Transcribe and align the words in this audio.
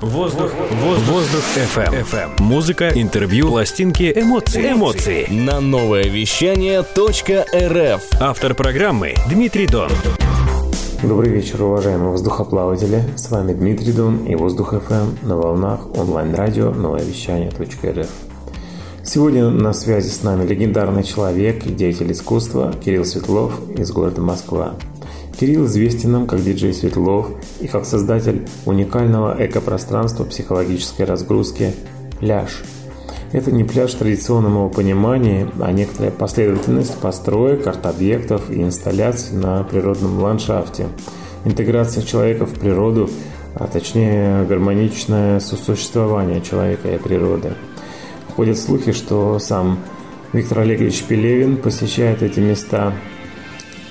Воздух, 0.00 0.50
воздух, 0.82 1.08
воздух 1.08 1.42
FM. 1.56 2.04
FM. 2.04 2.42
Музыка, 2.42 2.90
интервью, 2.94 3.48
пластинки, 3.48 4.12
эмоции. 4.14 4.72
Эмоции. 4.72 5.26
На 5.30 5.58
новое 5.60 6.04
вещание 6.04 6.80
.рф. 6.82 8.02
Автор 8.20 8.54
программы 8.54 9.14
Дмитрий 9.30 9.66
Дон. 9.66 9.88
Добрый 11.02 11.30
вечер, 11.30 11.62
уважаемые 11.62 12.10
воздухоплаватели. 12.10 13.04
С 13.16 13.30
вами 13.30 13.54
Дмитрий 13.54 13.92
Дон 13.92 14.26
и 14.26 14.34
Воздух 14.34 14.74
FM 14.74 15.26
на 15.26 15.38
волнах 15.38 15.86
онлайн-радио 15.96 16.72
новое 16.72 17.02
вещание 17.02 17.48
.рф. 17.48 18.10
Сегодня 19.02 19.48
на 19.48 19.72
связи 19.72 20.10
с 20.10 20.22
нами 20.22 20.46
легендарный 20.46 21.04
человек 21.04 21.64
и 21.64 21.70
деятель 21.70 22.12
искусства 22.12 22.74
Кирилл 22.84 23.06
Светлов 23.06 23.54
из 23.78 23.90
города 23.92 24.20
Москва. 24.20 24.74
Кирилл 25.38 25.66
известен 25.66 26.12
нам 26.12 26.26
как 26.26 26.42
диджей 26.42 26.72
Светлов 26.72 27.30
и 27.60 27.66
как 27.66 27.84
создатель 27.84 28.48
уникального 28.64 29.36
экопространства 29.38 30.24
психологической 30.24 31.04
разгрузки 31.04 31.74
«Пляж». 32.18 32.62
Это 33.32 33.52
не 33.52 33.64
пляж 33.64 33.94
его 33.94 34.70
понимании, 34.70 35.46
а 35.60 35.72
некоторая 35.72 36.10
последовательность 36.10 36.96
построек, 36.98 37.66
арт-объектов 37.66 38.50
и 38.50 38.62
инсталляций 38.62 39.36
на 39.36 39.62
природном 39.64 40.22
ландшафте. 40.22 40.86
Интеграция 41.44 42.02
человека 42.02 42.46
в 42.46 42.54
природу, 42.54 43.10
а 43.54 43.66
точнее 43.66 44.44
гармоничное 44.44 45.40
сосуществование 45.40 46.40
человека 46.40 46.88
и 46.88 46.98
природы. 46.98 47.52
Ходят 48.34 48.58
слухи, 48.58 48.92
что 48.92 49.38
сам 49.38 49.80
Виктор 50.32 50.60
Олегович 50.60 51.02
Пелевин 51.02 51.56
посещает 51.58 52.22
эти 52.22 52.40
места 52.40 52.94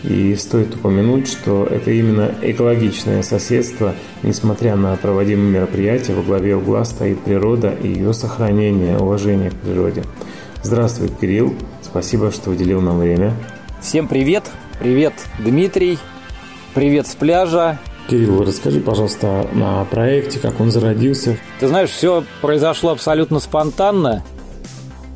и 0.08 0.36
стоит 0.36 0.76
упомянуть, 0.76 1.28
что 1.28 1.66
это 1.66 1.92
именно 1.92 2.32
экологичное 2.42 3.24
соседство, 3.24 3.96
несмотря 4.24 4.76
на 4.76 4.96
проводимые 4.96 5.50
мероприятия, 5.50 6.14
во 6.14 6.22
главе 6.22 6.56
угла 6.56 6.86
стоит 6.86 7.20
природа 7.22 7.74
и 7.82 7.88
ее 7.88 8.14
сохранение, 8.14 8.98
уважение 8.98 9.50
к 9.50 9.56
природе. 9.56 10.04
Здравствуй, 10.62 11.10
Кирилл. 11.10 11.56
Спасибо, 11.82 12.32
что 12.32 12.52
уделил 12.52 12.82
нам 12.82 13.00
время. 13.00 13.34
Всем 13.82 14.08
привет. 14.08 14.44
Привет, 14.80 15.14
Дмитрий. 15.40 15.98
Привет 16.74 17.08
с 17.08 17.16
пляжа. 17.16 17.80
Кирилл, 18.10 18.44
расскажи, 18.44 18.82
пожалуйста, 18.82 19.48
о 19.56 19.86
проекте, 19.86 20.40
как 20.40 20.60
он 20.60 20.70
зародился. 20.70 21.38
Ты 21.60 21.68
знаешь, 21.68 21.90
все 21.90 22.24
произошло 22.42 22.92
абсолютно 22.92 23.40
спонтанно. 23.40 24.24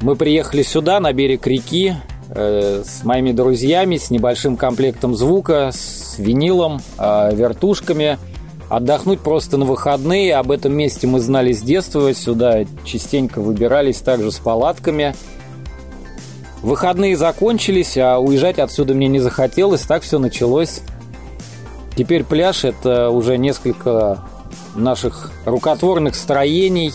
Мы 0.02 0.16
приехали 0.16 0.64
сюда, 0.64 1.00
на 1.00 1.14
берег 1.14 1.46
реки, 1.46 1.96
Э, 2.32 2.84
с 2.86 3.04
моими 3.04 3.32
друзьями, 3.32 3.98
с 3.98 4.12
небольшим 4.12 4.56
комплектом 4.56 5.16
звука, 5.16 5.72
с 5.74 6.20
винилом, 6.20 6.80
э, 7.00 7.32
вертушками. 7.34 8.20
Отдохнуть 8.70 9.20
просто 9.22 9.58
на 9.58 9.66
выходные. 9.66 10.36
Об 10.36 10.52
этом 10.52 10.74
месте 10.74 11.08
мы 11.08 11.22
знали 11.22 11.54
с 11.54 11.62
детства. 11.62 12.14
Сюда 12.14 12.66
частенько 12.86 13.42
выбирались 13.42 13.98
также 14.02 14.32
с 14.32 14.38
палатками. 14.38 15.16
Выходные 16.62 17.18
закончились, 17.18 17.98
а 17.98 18.20
уезжать 18.20 18.60
отсюда 18.60 18.94
мне 18.94 19.08
не 19.08 19.20
захотелось. 19.20 19.82
Так 19.82 20.04
все 20.04 20.20
началось. 20.20 20.82
Теперь 21.96 22.24
пляж– 22.24 22.64
это 22.66 23.10
уже 23.10 23.38
несколько 23.40 24.20
наших 24.76 25.32
рукотворных 25.46 26.14
строений, 26.16 26.94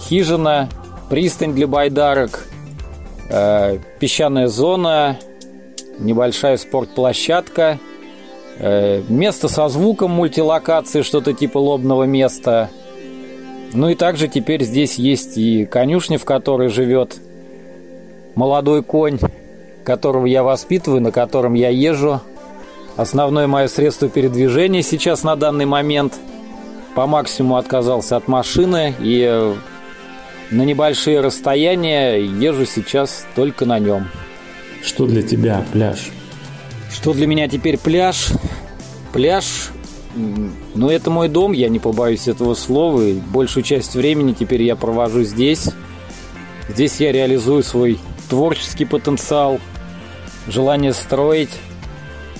хижина, 0.00 0.68
пристань 1.08 1.54
для 1.54 1.68
байдарок– 1.68 2.48
песчаная 3.98 4.48
зона, 4.48 5.18
небольшая 5.98 6.56
спортплощадка, 6.56 7.78
э, 8.58 9.02
место 9.08 9.48
со 9.48 9.68
звуком 9.68 10.10
мультилокации, 10.10 11.02
что-то 11.02 11.32
типа 11.32 11.58
лобного 11.58 12.04
места. 12.04 12.70
Ну 13.72 13.88
и 13.88 13.94
также 13.94 14.28
теперь 14.28 14.62
здесь 14.64 14.96
есть 14.96 15.38
и 15.38 15.64
конюшня, 15.64 16.18
в 16.18 16.24
которой 16.24 16.68
живет 16.68 17.16
молодой 18.34 18.82
конь, 18.82 19.18
которого 19.84 20.26
я 20.26 20.42
воспитываю, 20.42 21.00
на 21.00 21.10
котором 21.10 21.54
я 21.54 21.70
езжу. 21.70 22.20
Основное 22.96 23.46
мое 23.46 23.68
средство 23.68 24.08
передвижения 24.08 24.82
сейчас 24.82 25.22
на 25.22 25.36
данный 25.36 25.64
момент. 25.64 26.14
По 26.94 27.06
максимуму 27.06 27.56
отказался 27.56 28.18
от 28.18 28.28
машины 28.28 28.94
и 29.00 29.54
на 30.52 30.62
небольшие 30.62 31.20
расстояния 31.20 32.18
езжу 32.18 32.66
сейчас 32.66 33.26
только 33.34 33.64
на 33.64 33.78
нем. 33.78 34.08
Что 34.82 35.06
для 35.06 35.22
тебя 35.22 35.64
пляж? 35.72 36.10
Что 36.90 37.14
для 37.14 37.26
меня 37.26 37.48
теперь 37.48 37.78
пляж? 37.78 38.28
Пляж, 39.12 39.70
ну 40.74 40.90
это 40.90 41.10
мой 41.10 41.28
дом, 41.28 41.52
я 41.52 41.70
не 41.70 41.78
побоюсь 41.78 42.28
этого 42.28 42.54
слова. 42.54 43.00
И 43.00 43.14
большую 43.14 43.64
часть 43.64 43.94
времени 43.94 44.34
теперь 44.38 44.62
я 44.62 44.76
провожу 44.76 45.24
здесь. 45.24 45.70
Здесь 46.68 47.00
я 47.00 47.12
реализую 47.12 47.62
свой 47.62 47.98
творческий 48.28 48.84
потенциал, 48.84 49.58
желание 50.46 50.92
строить. 50.92 51.50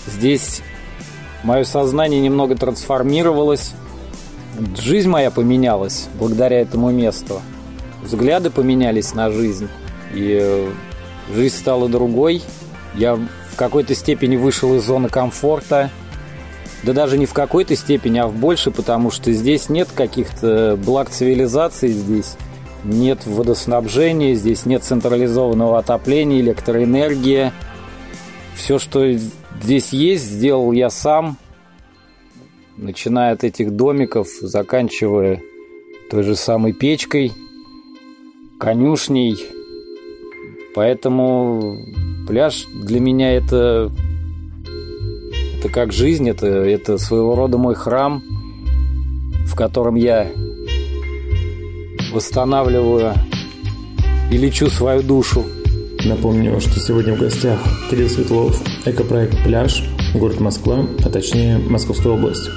Здесь 0.06 0.60
мое 1.44 1.64
сознание 1.64 2.20
немного 2.20 2.56
трансформировалось. 2.56 3.72
Жизнь 4.78 5.08
моя 5.08 5.30
поменялась 5.30 6.08
благодаря 6.18 6.60
этому 6.60 6.90
месту 6.90 7.40
взгляды 8.02 8.50
поменялись 8.50 9.14
на 9.14 9.30
жизнь, 9.30 9.68
и 10.14 10.38
э, 10.40 10.70
жизнь 11.32 11.56
стала 11.56 11.88
другой. 11.88 12.42
Я 12.94 13.16
в 13.16 13.56
какой-то 13.56 13.94
степени 13.94 14.36
вышел 14.36 14.74
из 14.74 14.84
зоны 14.84 15.08
комфорта, 15.08 15.90
да 16.82 16.92
даже 16.92 17.16
не 17.16 17.26
в 17.26 17.32
какой-то 17.32 17.76
степени, 17.76 18.18
а 18.18 18.26
в 18.26 18.34
большей, 18.34 18.72
потому 18.72 19.10
что 19.10 19.32
здесь 19.32 19.68
нет 19.68 19.88
каких-то 19.94 20.78
благ 20.84 21.10
цивилизации, 21.10 21.88
здесь 21.88 22.36
нет 22.84 23.24
водоснабжения, 23.24 24.34
здесь 24.34 24.66
нет 24.66 24.82
централизованного 24.82 25.78
отопления, 25.78 26.40
электроэнергии. 26.40 27.52
Все, 28.54 28.78
что 28.78 29.12
здесь 29.62 29.92
есть, 29.92 30.24
сделал 30.24 30.72
я 30.72 30.90
сам, 30.90 31.38
начиная 32.76 33.32
от 33.32 33.44
этих 33.44 33.70
домиков, 33.70 34.28
заканчивая 34.40 35.40
той 36.10 36.24
же 36.24 36.34
самой 36.34 36.72
печкой– 36.72 37.32
конюшней. 38.62 39.36
Поэтому 40.72 41.84
пляж 42.28 42.66
для 42.72 43.00
меня 43.00 43.32
это 43.32 43.90
это 45.58 45.68
как 45.68 45.92
жизнь, 45.92 46.28
это, 46.28 46.46
это 46.46 46.96
своего 46.96 47.34
рода 47.34 47.58
мой 47.58 47.74
храм, 47.74 48.22
в 49.46 49.56
котором 49.56 49.96
я 49.96 50.30
восстанавливаю 52.12 53.14
и 54.30 54.36
лечу 54.36 54.68
свою 54.68 55.02
душу. 55.02 55.44
Напомню, 56.04 56.60
что 56.60 56.78
сегодня 56.78 57.14
в 57.14 57.18
гостях 57.18 57.58
Кирилл 57.90 58.08
Светлов, 58.08 58.62
экопроект 58.84 59.42
«Пляж», 59.42 59.84
город 60.14 60.38
Москва, 60.38 60.86
а 61.04 61.10
точнее 61.10 61.58
Московская 61.58 62.10
область. 62.10 62.48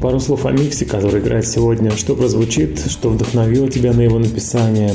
Пару 0.00 0.20
слов 0.20 0.46
о 0.46 0.52
миксе, 0.52 0.84
который 0.84 1.20
играет 1.20 1.46
сегодня. 1.46 1.90
Что 1.90 2.14
прозвучит, 2.14 2.88
что 2.88 3.08
вдохновило 3.10 3.68
тебя 3.68 3.92
на 3.92 4.02
его 4.02 4.20
написание. 4.20 4.92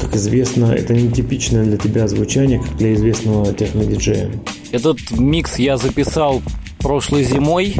Как 0.00 0.14
известно, 0.14 0.66
это 0.66 0.94
нетипичное 0.94 1.64
для 1.64 1.76
тебя 1.76 2.06
звучание, 2.06 2.60
как 2.60 2.76
для 2.76 2.94
известного 2.94 3.52
технодиджея. 3.52 4.30
Этот 4.70 5.10
микс 5.10 5.58
я 5.58 5.76
записал 5.76 6.40
прошлой 6.78 7.24
зимой. 7.24 7.74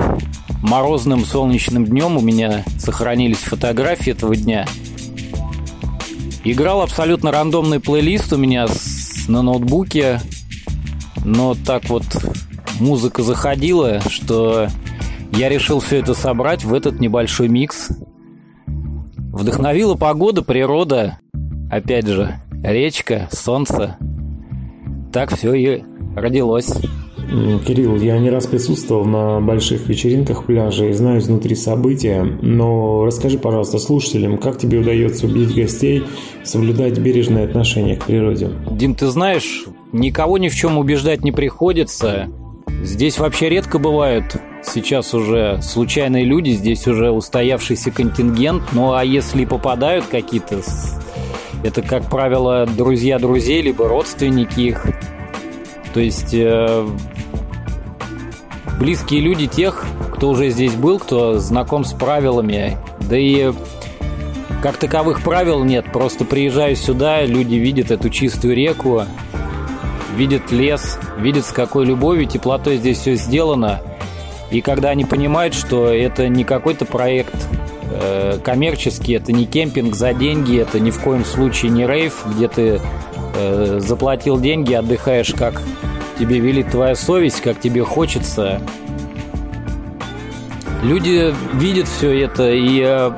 Морозным 0.62 1.24
солнечным 1.24 1.84
днем 1.84 2.16
у 2.16 2.20
меня 2.20 2.64
сохранились 2.78 3.38
фотографии 3.38 4.10
этого 4.10 4.34
дня. 4.34 4.66
Играл 6.42 6.82
абсолютно 6.82 7.30
рандомный 7.30 7.78
плейлист 7.78 8.32
у 8.32 8.36
меня 8.36 8.66
на 9.28 9.43
ноутбуке. 9.43 10.20
Но 11.24 11.54
так 11.54 11.88
вот 11.88 12.04
музыка 12.81 13.22
заходила, 13.22 14.00
что 14.08 14.69
я 15.36 15.48
решил 15.48 15.81
все 15.81 15.98
это 15.98 16.14
собрать 16.14 16.64
в 16.64 16.72
этот 16.72 17.00
небольшой 17.00 17.48
микс. 17.48 17.91
Вдохновила 19.32 19.96
погода, 19.96 20.43
природа, 20.43 21.19
опять 21.70 22.06
же, 22.06 22.36
речка, 22.62 23.29
солнце. 23.32 23.98
Так 25.12 25.34
все 25.36 25.55
и 25.55 25.82
родилось. 26.14 26.72
Кирилл, 27.67 27.96
я 27.96 28.19
не 28.19 28.31
раз 28.31 28.46
присутствовал 28.46 29.05
на 29.05 29.41
больших 29.41 29.88
вечеринках 29.88 30.44
пляжа 30.44 30.86
и 30.86 30.93
знаю 30.93 31.20
изнутри 31.20 31.56
события, 31.56 32.22
но 32.22 33.05
расскажи, 33.05 33.38
пожалуйста, 33.38 33.79
слушателям, 33.79 34.38
как 34.38 34.58
тебе 34.58 34.79
удается 34.79 35.26
убедить 35.26 35.56
гостей 35.56 36.05
соблюдать 36.44 36.98
бережное 36.98 37.44
отношение 37.44 37.96
к 37.96 38.05
природе? 38.05 38.50
Дим, 38.70 38.94
ты 38.94 39.06
знаешь, 39.06 39.64
никого 39.93 40.38
ни 40.38 40.48
в 40.48 40.55
чем 40.55 40.79
убеждать 40.79 41.24
не 41.24 41.32
приходится. 41.32 42.29
Здесь 42.84 43.19
вообще 43.19 43.48
редко 43.48 43.79
бывают 43.79 44.36
сейчас 44.62 45.14
уже 45.14 45.58
случайные 45.62 46.24
люди, 46.24 46.50
здесь 46.50 46.86
уже 46.86 47.10
устоявшийся 47.10 47.91
контингент. 47.91 48.62
Ну 48.72 48.93
а 48.93 49.03
если 49.03 49.46
попадают 49.46 50.06
какие-то, 50.06 50.60
это, 51.62 51.81
как 51.81 52.10
правило, 52.10 52.67
друзья 52.67 53.19
друзей, 53.19 53.62
либо 53.62 53.88
родственники 53.88 54.60
их. 54.60 54.86
То 55.94 56.00
есть 56.00 56.34
э, 56.34 56.86
близкие 58.79 59.20
люди 59.20 59.46
тех, 59.46 59.86
кто 60.14 60.29
уже 60.29 60.50
здесь 60.50 60.74
был, 60.74 60.98
кто 60.98 61.38
знаком 61.38 61.86
с 61.86 61.94
правилами. 61.94 62.76
Да 63.08 63.17
и 63.17 63.53
как 64.62 64.76
таковых 64.76 65.22
правил 65.22 65.64
нет. 65.64 65.86
Просто 65.91 66.26
приезжаю 66.26 66.76
сюда, 66.76 67.24
люди 67.24 67.55
видят 67.55 67.91
эту 67.91 68.10
чистую 68.10 68.55
реку, 68.55 69.05
видят 70.14 70.50
лес, 70.50 70.98
видят 71.18 71.44
с 71.44 71.52
какой 71.52 71.84
любовью, 71.84 72.26
теплотой 72.26 72.76
здесь 72.76 72.98
все 72.98 73.14
сделано. 73.14 73.80
И 74.50 74.60
когда 74.60 74.90
они 74.90 75.04
понимают, 75.04 75.54
что 75.54 75.88
это 75.88 76.28
не 76.28 76.44
какой-то 76.44 76.84
проект 76.84 77.34
э, 77.90 78.38
коммерческий, 78.42 79.14
это 79.14 79.32
не 79.32 79.46
кемпинг 79.46 79.94
за 79.94 80.14
деньги, 80.14 80.58
это 80.58 80.78
ни 80.80 80.90
в 80.90 81.00
коем 81.00 81.24
случае 81.24 81.70
не 81.72 81.86
рейв, 81.86 82.24
где 82.34 82.48
ты 82.48 82.80
э, 83.34 83.80
заплатил 83.80 84.38
деньги, 84.38 84.74
отдыхаешь 84.74 85.34
как 85.36 85.60
тебе 86.18 86.38
велит 86.38 86.70
твоя 86.70 86.94
совесть, 86.94 87.40
как 87.40 87.60
тебе 87.60 87.82
хочется. 87.82 88.60
Люди 90.82 91.34
видят 91.54 91.88
все 91.88 92.24
это, 92.24 92.52
и 92.52 92.80
э, 92.80 93.10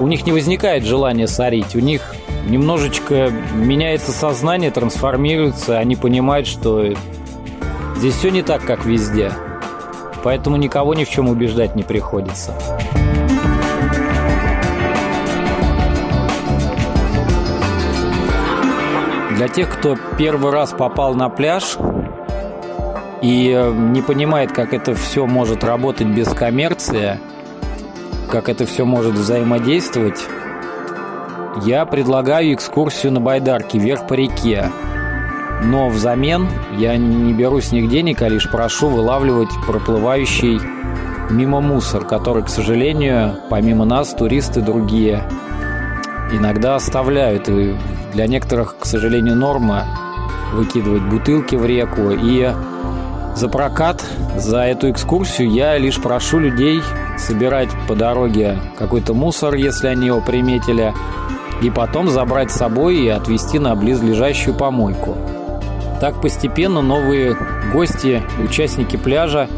у 0.00 0.08
них 0.08 0.26
не 0.26 0.32
возникает 0.32 0.84
желания 0.84 1.28
сорить. 1.28 1.76
У 1.76 1.80
них 1.80 2.14
немножечко 2.46 3.30
меняется 3.54 4.12
сознание, 4.12 4.70
трансформируется, 4.70 5.78
они 5.78 5.96
понимают, 5.96 6.46
что 6.46 6.92
здесь 7.96 8.14
все 8.14 8.30
не 8.30 8.42
так, 8.42 8.64
как 8.64 8.84
везде. 8.84 9.32
Поэтому 10.22 10.56
никого 10.56 10.94
ни 10.94 11.04
в 11.04 11.10
чем 11.10 11.28
убеждать 11.28 11.74
не 11.74 11.82
приходится. 11.82 12.54
Для 19.36 19.48
тех, 19.48 19.68
кто 19.70 19.96
первый 20.18 20.52
раз 20.52 20.70
попал 20.70 21.14
на 21.14 21.28
пляж 21.28 21.76
и 23.22 23.52
э, 23.52 23.72
не 23.72 24.00
понимает, 24.00 24.52
как 24.52 24.72
это 24.72 24.94
все 24.94 25.26
может 25.26 25.64
работать 25.64 26.06
без 26.06 26.28
коммерции, 26.28 27.18
как 28.30 28.48
это 28.48 28.66
все 28.66 28.84
может 28.84 29.14
взаимодействовать, 29.14 30.20
я 31.64 31.84
предлагаю 31.84 32.54
экскурсию 32.54 33.12
на 33.12 33.20
байдарке 33.20 33.78
вверх 33.78 34.06
по 34.06 34.14
реке. 34.14 34.70
Но 35.64 35.88
взамен 35.88 36.48
я 36.76 36.96
не 36.96 37.32
беру 37.32 37.60
с 37.60 37.72
них 37.72 37.88
денег, 37.88 38.22
а 38.22 38.28
лишь 38.28 38.50
прошу 38.50 38.88
вылавливать 38.88 39.50
проплывающий 39.66 40.60
мимо 41.30 41.60
мусор, 41.60 42.04
который, 42.04 42.42
к 42.42 42.48
сожалению, 42.48 43.36
помимо 43.48 43.84
нас, 43.84 44.12
туристы 44.12 44.60
другие 44.60 45.22
иногда 46.32 46.76
оставляют. 46.76 47.48
И 47.48 47.76
для 48.12 48.26
некоторых, 48.26 48.76
к 48.78 48.86
сожалению, 48.86 49.36
норма 49.36 49.84
выкидывать 50.52 51.02
бутылки 51.02 51.54
в 51.54 51.64
реку. 51.64 52.10
И 52.10 52.50
за 53.36 53.48
прокат, 53.48 54.04
за 54.36 54.62
эту 54.62 54.90
экскурсию 54.90 55.50
я 55.50 55.78
лишь 55.78 56.00
прошу 56.00 56.38
людей 56.38 56.82
собирать 57.18 57.70
по 57.88 57.94
дороге 57.94 58.58
какой-то 58.78 59.14
мусор, 59.14 59.54
если 59.54 59.88
они 59.88 60.06
его 60.08 60.20
приметили, 60.20 60.92
и 61.62 61.70
потом 61.70 62.08
забрать 62.08 62.50
с 62.50 62.56
собой 62.56 62.96
и 62.96 63.08
отвезти 63.08 63.58
на 63.58 63.74
близлежащую 63.74 64.54
помойку. 64.54 65.16
Так 66.00 66.20
постепенно 66.20 66.82
новые 66.82 67.36
гости, 67.72 68.22
участники 68.42 68.96
пляжа 68.96 69.48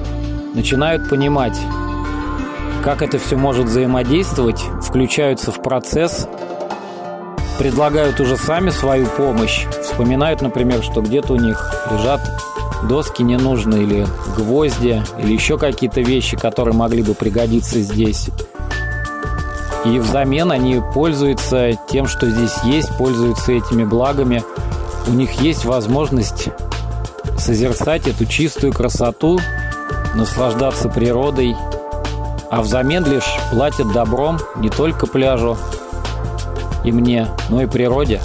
начинают 0.54 1.08
понимать, 1.08 1.58
как 2.82 3.00
это 3.00 3.18
все 3.18 3.36
может 3.36 3.66
взаимодействовать, 3.66 4.60
включаются 4.82 5.50
в 5.50 5.62
процесс 5.62 6.28
предлагают 7.58 8.20
уже 8.20 8.36
сами 8.36 8.70
свою 8.70 9.06
помощь. 9.06 9.66
Вспоминают, 9.82 10.42
например, 10.42 10.82
что 10.82 11.00
где-то 11.00 11.34
у 11.34 11.36
них 11.36 11.72
лежат 11.90 12.20
доски 12.88 13.22
ненужные 13.22 13.84
или 13.84 14.06
гвозди, 14.36 15.02
или 15.18 15.32
еще 15.32 15.56
какие-то 15.56 16.00
вещи, 16.00 16.36
которые 16.36 16.74
могли 16.74 17.02
бы 17.02 17.14
пригодиться 17.14 17.80
здесь. 17.80 18.28
И 19.84 19.98
взамен 19.98 20.50
они 20.50 20.80
пользуются 20.94 21.72
тем, 21.88 22.06
что 22.06 22.28
здесь 22.28 22.56
есть, 22.64 22.96
пользуются 22.96 23.52
этими 23.52 23.84
благами. 23.84 24.42
У 25.06 25.10
них 25.10 25.40
есть 25.40 25.64
возможность 25.64 26.48
созерцать 27.38 28.06
эту 28.06 28.24
чистую 28.24 28.72
красоту, 28.72 29.38
наслаждаться 30.14 30.88
природой, 30.88 31.54
а 32.50 32.62
взамен 32.62 33.04
лишь 33.04 33.36
платят 33.50 33.92
добром 33.92 34.38
не 34.56 34.70
только 34.70 35.06
пляжу 35.06 35.58
и 36.84 36.92
мне, 36.92 37.26
но 37.50 37.62
и 37.62 37.66
природе. 37.66 38.20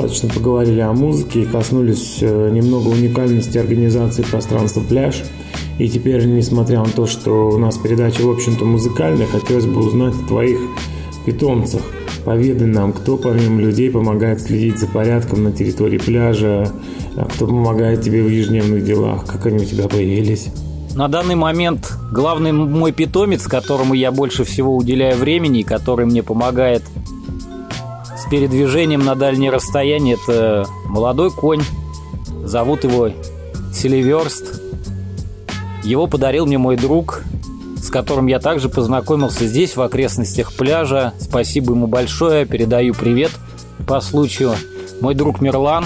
Достаточно 0.00 0.28
поговорили 0.28 0.80
о 0.80 0.92
музыке 0.92 1.42
и 1.42 1.46
коснулись 1.46 2.18
э, 2.20 2.50
немного 2.50 2.88
уникальности 2.88 3.58
организации 3.58 4.22
пространства 4.22 4.80
«Пляж». 4.80 5.22
И 5.78 5.88
теперь, 5.88 6.24
несмотря 6.26 6.80
на 6.80 6.90
то, 6.90 7.06
что 7.06 7.50
у 7.50 7.58
нас 7.58 7.76
передача, 7.78 8.22
в 8.22 8.30
общем-то, 8.30 8.64
музыкальная, 8.64 9.26
хотелось 9.26 9.66
бы 9.66 9.84
узнать 9.86 10.14
о 10.14 10.28
твоих 10.28 10.58
питомцах. 11.26 11.82
Поведай 12.24 12.66
нам, 12.66 12.92
кто 12.92 13.16
помимо 13.16 13.60
людей 13.60 13.90
помогает 13.90 14.40
следить 14.40 14.78
за 14.78 14.86
порядком 14.86 15.44
на 15.44 15.52
территории 15.52 15.98
пляжа, 15.98 16.70
а 17.16 17.24
кто 17.26 17.46
помогает 17.46 18.02
тебе 18.02 18.22
в 18.22 18.28
ежедневных 18.28 18.84
делах, 18.84 19.26
как 19.26 19.46
они 19.46 19.64
у 19.64 19.66
тебя 19.66 19.88
появились. 19.88 20.48
На 20.94 21.08
данный 21.08 21.36
момент 21.36 21.92
главный 22.10 22.52
мой 22.52 22.92
питомец, 22.92 23.46
которому 23.46 23.94
я 23.94 24.10
больше 24.10 24.44
всего 24.44 24.76
уделяю 24.76 25.16
времени, 25.16 25.62
который 25.62 26.04
мне 26.04 26.22
помогает 26.22 26.82
передвижением 28.30 29.04
на 29.04 29.14
дальние 29.16 29.50
расстояния. 29.50 30.14
Это 30.14 30.66
молодой 30.86 31.30
конь. 31.30 31.62
Зовут 32.44 32.84
его 32.84 33.10
Селиверст. 33.74 34.60
Его 35.82 36.06
подарил 36.06 36.46
мне 36.46 36.58
мой 36.58 36.76
друг, 36.76 37.22
с 37.76 37.90
которым 37.90 38.26
я 38.26 38.38
также 38.38 38.68
познакомился 38.68 39.46
здесь, 39.46 39.76
в 39.76 39.82
окрестностях 39.82 40.52
пляжа. 40.52 41.12
Спасибо 41.18 41.72
ему 41.72 41.86
большое, 41.86 42.46
передаю 42.46 42.94
привет 42.94 43.32
по 43.86 44.00
случаю. 44.00 44.54
Мой 45.00 45.14
друг 45.14 45.40
Мирлан, 45.40 45.84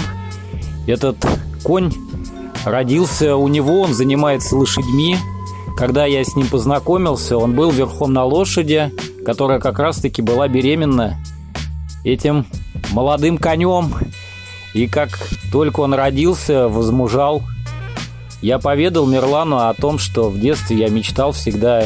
этот 0.87 1.17
конь 1.63 1.93
родился 2.65 3.35
у 3.35 3.47
него, 3.47 3.81
он 3.81 3.93
занимается 3.93 4.55
лошадьми. 4.55 5.17
Когда 5.77 6.05
я 6.05 6.23
с 6.23 6.35
ним 6.35 6.47
познакомился, 6.47 7.37
он 7.37 7.53
был 7.53 7.71
верхом 7.71 8.13
на 8.13 8.23
лошади, 8.23 8.91
которая 9.25 9.59
как 9.59 9.79
раз-таки 9.79 10.21
была 10.21 10.47
беременна 10.47 11.17
этим 12.05 12.45
молодым 12.91 13.37
конем. 13.37 13.93
И 14.73 14.87
как 14.87 15.09
только 15.51 15.81
он 15.81 15.93
родился, 15.93 16.69
возмужал, 16.69 17.43
я 18.41 18.59
поведал 18.59 19.07
Мирлану 19.07 19.57
о 19.57 19.73
том, 19.73 19.97
что 19.97 20.29
в 20.29 20.39
детстве 20.39 20.77
я 20.77 20.89
мечтал 20.89 21.31
всегда 21.31 21.85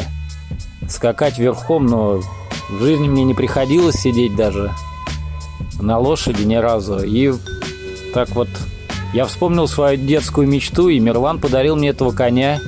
скакать 0.88 1.38
верхом, 1.38 1.86
но 1.86 2.20
в 2.68 2.82
жизни 2.82 3.08
мне 3.08 3.24
не 3.24 3.34
приходилось 3.34 3.96
сидеть 3.96 4.36
даже 4.36 4.72
на 5.80 5.98
лошади 5.98 6.42
ни 6.42 6.56
разу. 6.56 7.02
И 7.02 7.32
так 8.12 8.30
вот 8.30 8.48
я 9.14 9.24
вспомнил 9.24 9.66
свою 9.66 9.96
детскую 9.96 10.46
мечту, 10.46 10.88
и 10.88 11.00
Мирлан 11.00 11.38
подарил 11.38 11.76
мне 11.76 11.90
этого 11.90 12.10
коня. 12.10 12.60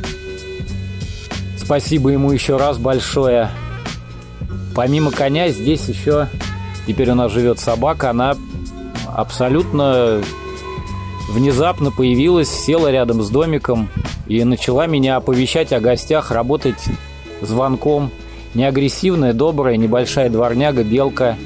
Спасибо 1.59 2.11
ему 2.11 2.33
еще 2.33 2.57
раз 2.57 2.79
большое. 2.79 3.51
Помимо 4.75 5.11
коня 5.11 5.49
здесь 5.51 5.89
еще 5.89 6.29
теперь 6.87 7.11
у 7.11 7.15
нас 7.15 7.33
живет 7.33 7.59
собака. 7.59 8.11
Она 8.11 8.37
абсолютно 9.15 10.23
внезапно 11.31 11.91
появилась, 11.91 12.49
села 12.49 12.91
рядом 12.91 13.23
с 13.23 13.31
домиком 13.31 13.89
и 14.27 14.43
начала 14.45 14.87
меня 14.87 15.17
оповещать 15.17 15.73
о 15.73 15.81
гостях, 15.81 16.31
работать 16.31 16.83
звонком. 17.41 18.11
Неагрессивная, 18.55 19.33
добрая, 19.33 19.77
небольшая 19.77 20.29
дворняга, 20.29 20.85
белка. 20.85 21.37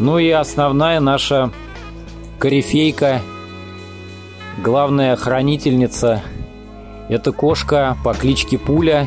Ну 0.00 0.18
и 0.18 0.30
основная 0.30 0.98
наша 0.98 1.52
корифейка, 2.40 3.20
главная 4.64 5.14
хранительница. 5.14 6.22
Это 7.08 7.30
кошка 7.30 7.96
по 8.02 8.14
кличке 8.14 8.58
Пуля, 8.58 9.06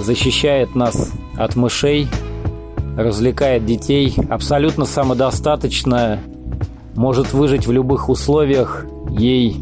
защищает 0.00 0.74
нас 0.74 1.12
от 1.36 1.54
мышей, 1.54 2.08
развлекает 2.98 3.64
детей, 3.64 4.12
абсолютно 4.28 4.84
самодостаточная, 4.84 6.20
может 6.96 7.32
выжить 7.32 7.64
в 7.64 7.70
любых 7.70 8.08
условиях. 8.08 8.86
Ей 9.10 9.56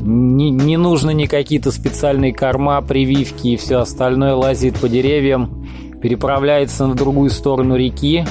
не, 0.00 0.50
не 0.50 0.78
нужно 0.78 1.10
ни 1.10 1.26
какие-то 1.26 1.70
специальные 1.70 2.32
корма, 2.32 2.80
прививки 2.80 3.48
и 3.48 3.56
все 3.58 3.80
остальное. 3.80 4.34
Лазит 4.34 4.80
по 4.80 4.88
деревьям, 4.88 5.68
переправляется 6.00 6.86
на 6.86 6.94
другую 6.94 7.28
сторону 7.28 7.76
реки. 7.76 8.24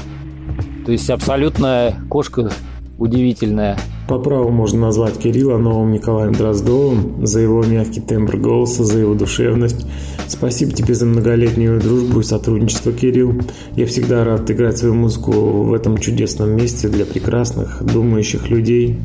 То 0.88 0.92
есть 0.92 1.12
абсолютно 1.12 1.94
кошка 2.10 2.50
удивительная. 2.98 3.78
По 4.08 4.20
праву 4.20 4.50
можно 4.52 4.80
назвать 4.80 5.18
Кирилла 5.18 5.58
новым 5.58 5.92
Николаем 5.92 6.32
Дроздовым 6.32 7.26
за 7.28 7.42
его 7.42 7.64
мягкий 7.66 8.00
тембр 8.00 8.38
голоса, 8.38 8.86
за 8.86 9.00
его 9.00 9.14
душевность. 9.16 9.86
Спасибо 10.28 10.72
тебе 10.72 10.94
за 10.94 11.06
многолетнюю 11.06 11.82
дружбу 11.82 12.22
и 12.22 12.24
сотрудничество, 12.24 12.94
Кирилл. 12.94 13.34
Я 13.76 13.86
всегда 13.86 14.24
рад 14.24 14.50
играть 14.50 14.78
свою 14.78 14.94
музыку 14.94 15.32
в 15.32 15.74
этом 15.74 15.98
чудесном 15.98 16.56
месте 16.56 16.88
для 16.88 17.06
прекрасных, 17.06 17.84
думающих 17.84 18.50
людей. 18.50 18.98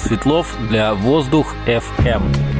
Светлов 0.00 0.56
для 0.70 0.94
«Воздух 0.94 1.54
FM». 1.66 2.59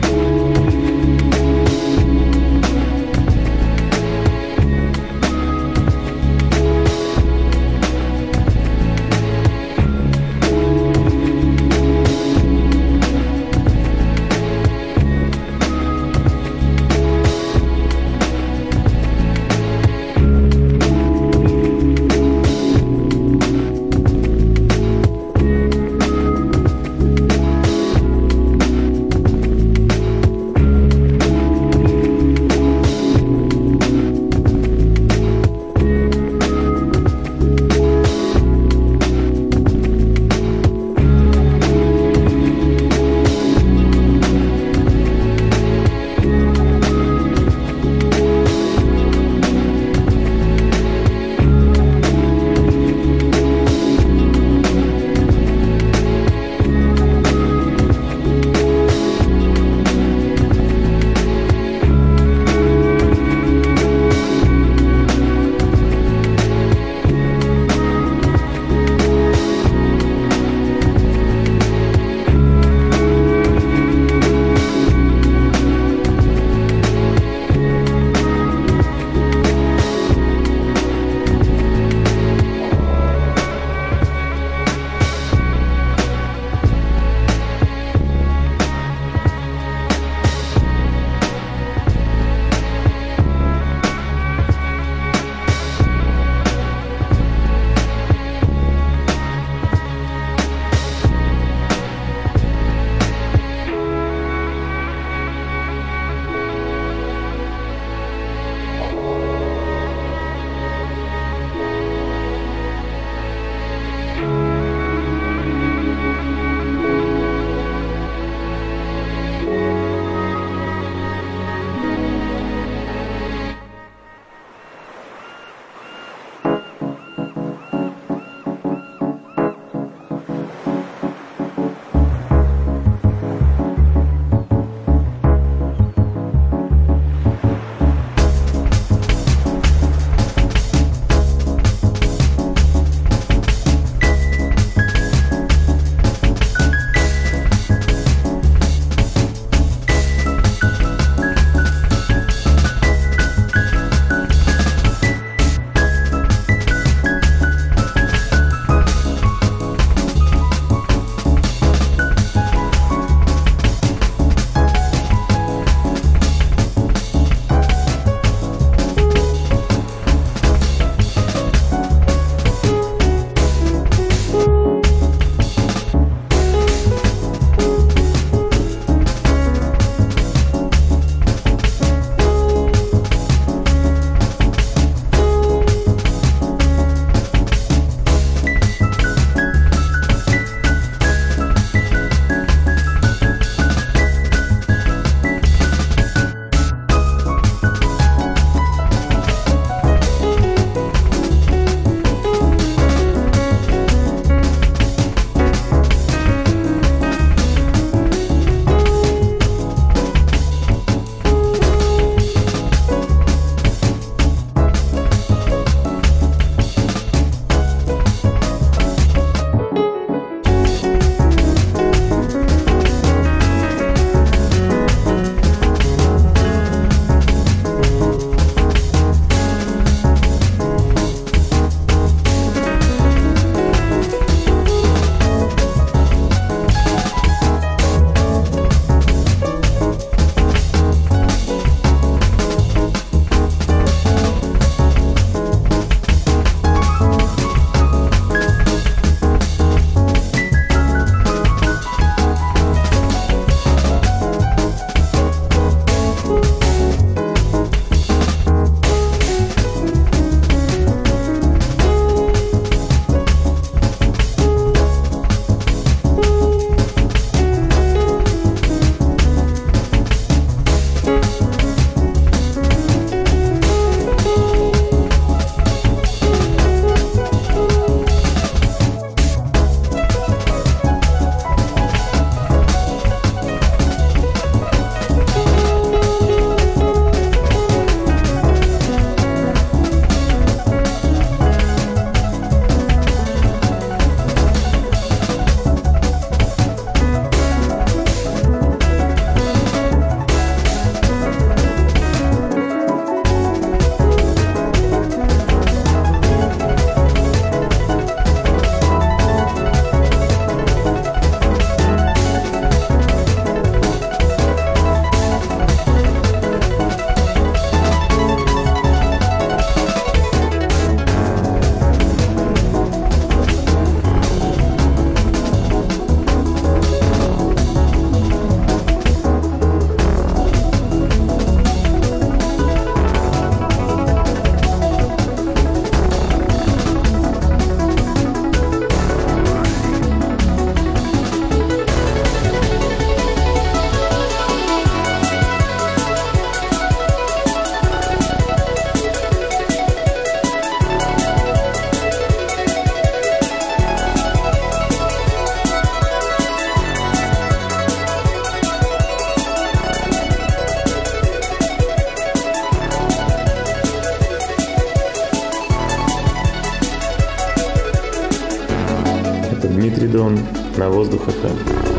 Дмитрий 370.01 370.19
Дон 370.19 370.39
на 370.79 370.89
Воздух 370.89 371.27
ФМ. 371.27 371.90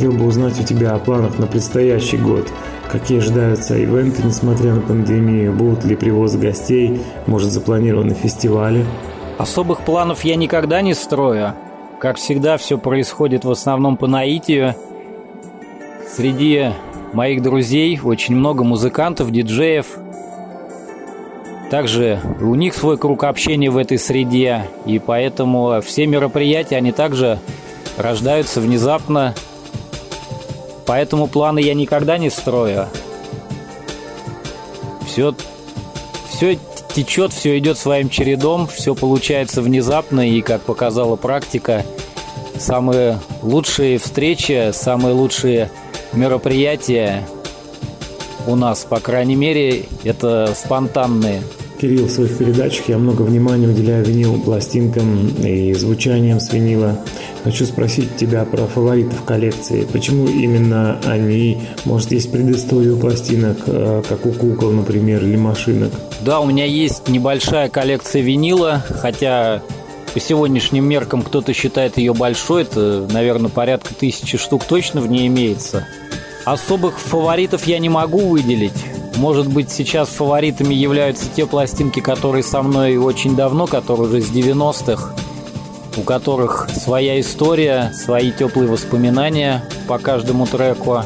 Хотел 0.00 0.12
бы 0.12 0.24
узнать 0.24 0.58
у 0.58 0.62
тебя 0.64 0.94
о 0.94 0.98
планах 0.98 1.38
на 1.38 1.46
предстоящий 1.46 2.16
год. 2.16 2.50
Какие 2.90 3.18
ожидаются 3.18 3.76
ивенты, 3.76 4.22
несмотря 4.22 4.72
на 4.72 4.80
пандемию? 4.80 5.52
Будут 5.52 5.84
ли 5.84 5.94
привозы 5.94 6.38
гостей? 6.38 7.02
Может, 7.26 7.50
запланированы 7.50 8.14
фестивали? 8.14 8.86
Особых 9.36 9.82
планов 9.82 10.24
я 10.24 10.36
никогда 10.36 10.80
не 10.80 10.94
строю. 10.94 11.52
Как 12.00 12.16
всегда, 12.16 12.56
все 12.56 12.78
происходит 12.78 13.44
в 13.44 13.50
основном 13.50 13.98
по 13.98 14.06
наитию. 14.06 14.74
Среди 16.10 16.70
моих 17.12 17.42
друзей 17.42 18.00
очень 18.02 18.34
много 18.34 18.64
музыкантов, 18.64 19.30
диджеев. 19.30 19.98
Также 21.70 22.20
у 22.40 22.54
них 22.54 22.72
свой 22.72 22.96
круг 22.96 23.24
общения 23.24 23.68
в 23.68 23.76
этой 23.76 23.98
среде, 23.98 24.62
и 24.86 24.98
поэтому 24.98 25.82
все 25.82 26.06
мероприятия, 26.06 26.76
они 26.78 26.90
также 26.90 27.38
рождаются 27.98 28.62
внезапно. 28.62 29.34
Поэтому 30.90 31.28
планы 31.28 31.60
я 31.60 31.74
никогда 31.74 32.18
не 32.18 32.30
строю. 32.30 32.88
Все, 35.06 35.36
все 36.28 36.58
течет, 36.92 37.32
все 37.32 37.56
идет 37.58 37.78
своим 37.78 38.08
чередом, 38.08 38.66
все 38.66 38.96
получается 38.96 39.62
внезапно, 39.62 40.28
и, 40.28 40.40
как 40.40 40.62
показала 40.62 41.14
практика, 41.14 41.86
самые 42.58 43.20
лучшие 43.40 43.98
встречи, 43.98 44.72
самые 44.72 45.14
лучшие 45.14 45.70
мероприятия 46.12 47.24
у 48.48 48.56
нас, 48.56 48.84
по 48.84 48.98
крайней 48.98 49.36
мере, 49.36 49.84
это 50.02 50.52
спонтанные. 50.56 51.44
Кирилл, 51.80 52.06
в 52.06 52.10
своих 52.10 52.36
передачах 52.36 52.90
я 52.90 52.98
много 52.98 53.22
внимания 53.22 53.66
уделяю 53.66 54.04
винил 54.04 54.38
пластинкам 54.38 55.28
и 55.42 55.72
звучанием 55.72 56.38
с 56.38 56.52
винила. 56.52 56.98
Хочу 57.42 57.64
спросить 57.64 58.16
тебя 58.16 58.44
про 58.44 58.66
фаворитов 58.66 59.24
коллекции. 59.24 59.86
Почему 59.90 60.26
именно 60.26 61.00
они? 61.06 61.62
Может, 61.86 62.12
есть 62.12 62.30
предыстория 62.30 62.92
у 62.92 62.98
пластинок, 62.98 63.56
э, 63.66 64.02
как 64.06 64.26
у 64.26 64.32
кукол, 64.32 64.72
например, 64.72 65.24
или 65.24 65.36
машинок? 65.36 65.90
Да, 66.20 66.40
у 66.40 66.46
меня 66.46 66.66
есть 66.66 67.08
небольшая 67.08 67.70
коллекция 67.70 68.20
винила, 68.20 68.84
хотя 68.90 69.62
по 70.12 70.20
сегодняшним 70.20 70.84
меркам 70.84 71.22
кто-то 71.22 71.54
считает 71.54 71.96
ее 71.96 72.12
большой. 72.12 72.62
Это, 72.62 73.08
наверное, 73.10 73.48
порядка 73.48 73.94
тысячи 73.94 74.36
штук 74.36 74.64
точно 74.64 75.00
в 75.00 75.08
ней 75.08 75.28
имеется. 75.28 75.86
Особых 76.44 76.98
фаворитов 76.98 77.66
я 77.66 77.78
не 77.78 77.88
могу 77.88 78.18
выделить. 78.28 78.84
Может 79.20 79.48
быть, 79.48 79.70
сейчас 79.70 80.08
фаворитами 80.08 80.72
являются 80.72 81.26
те 81.28 81.44
пластинки, 81.44 82.00
которые 82.00 82.42
со 82.42 82.62
мной 82.62 82.96
очень 82.96 83.36
давно, 83.36 83.66
которые 83.66 84.08
уже 84.08 84.22
с 84.22 84.30
90-х, 84.30 85.14
у 85.98 86.00
которых 86.00 86.70
своя 86.70 87.20
история, 87.20 87.92
свои 87.94 88.32
теплые 88.32 88.66
воспоминания 88.66 89.62
по 89.86 89.98
каждому 89.98 90.46
треку. 90.46 91.02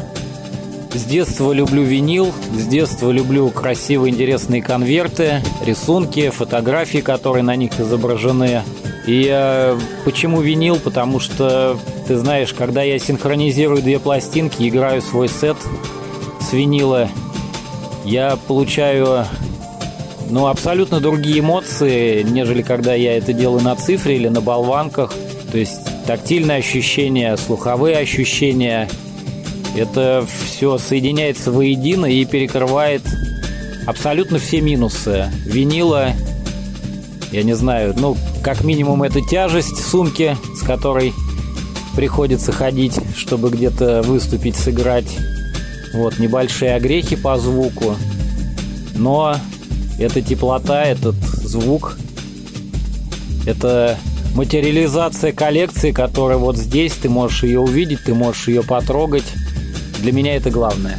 С 0.95 1.03
детства 1.03 1.51
люблю 1.51 1.83
винил, 1.83 2.33
с 2.57 2.65
детства 2.69 3.11
люблю 3.11 3.51
красивые 3.51 4.15
интересные 4.15 4.63
конверты, 4.63 5.43
рисунки, 5.67 6.31
фотографии, 6.31 6.99
которые 6.99 7.43
на 7.43 7.57
них 7.57 7.81
изображены. 7.81 8.63
И 9.09 9.27
э, 9.29 9.77
почему 10.05 10.41
винил? 10.41 10.79
Потому 10.79 11.19
что, 11.19 11.77
ты 12.07 12.17
знаешь, 12.17 12.53
когда 12.53 12.85
я 12.85 12.97
синхронизирую 13.01 13.83
две 13.83 13.99
пластинки, 13.99 14.69
играю 14.69 15.03
свой 15.03 15.29
сет 15.29 15.57
с 16.41 16.53
винила, 16.53 17.09
я 18.05 18.37
получаю 18.37 19.27
ну, 20.31 20.47
абсолютно 20.47 21.01
другие 21.01 21.41
эмоции, 21.41 22.23
нежели 22.23 22.63
когда 22.63 22.95
я 22.95 23.17
это 23.17 23.33
делаю 23.33 23.63
на 23.63 23.77
цифре 23.77 24.17
или 24.17 24.29
на 24.29 24.41
болванках. 24.41 25.13
То 25.51 25.59
есть 25.59 25.81
тактильные 26.07 26.59
ощущения, 26.59 27.37
слуховые 27.37 27.99
ощущения. 27.99 28.89
Это 29.77 30.25
все 30.47 30.79
соединяется 30.79 31.51
воедино 31.51 32.07
и 32.07 32.25
перекрывает 32.25 33.03
абсолютно 33.87 34.39
все 34.39 34.61
минусы. 34.61 35.27
Винила, 35.47 36.11
я 37.33 37.43
не 37.43 37.55
знаю, 37.55 37.95
ну, 37.97 38.17
как 38.43 38.63
минимум 38.63 39.03
это 39.03 39.21
тяжесть 39.21 39.85
сумки, 39.85 40.37
с 40.55 40.63
которой 40.63 41.13
приходится 41.97 42.53
ходить, 42.53 42.99
чтобы 43.17 43.51
где-то 43.51 44.03
выступить, 44.03 44.57
сыграть. 44.57 45.17
Вот, 45.95 46.19
небольшие 46.19 46.75
огрехи 46.75 47.17
по 47.17 47.39
звуку. 47.39 47.97
Но 48.97 49.37
эта 49.99 50.21
теплота, 50.21 50.85
этот 50.85 51.15
звук, 51.15 51.97
это 53.47 53.97
материализация 54.35 55.33
коллекции, 55.33 55.93
которая 55.93 56.37
вот 56.37 56.57
здесь, 56.57 56.93
ты 56.93 57.09
можешь 57.09 57.45
ее 57.45 57.61
увидеть, 57.61 58.05
ты 58.05 58.15
можешь 58.15 58.49
ее 58.49 58.63
потрогать. 58.63 59.25
Для 60.01 60.13
меня 60.13 60.35
это 60.35 60.51
главное. 60.51 60.99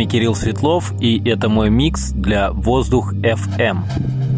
Вами 0.00 0.08
Кирилл 0.08 0.34
Светлов, 0.34 0.94
и 0.98 1.20
это 1.28 1.50
мой 1.50 1.68
микс 1.68 2.12
для 2.12 2.52
Воздух 2.52 3.12
FM. 3.12 4.29